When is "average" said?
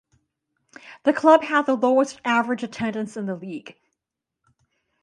2.25-2.63